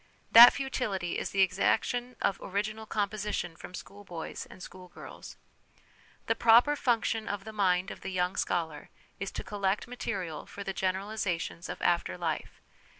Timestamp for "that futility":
0.31-1.19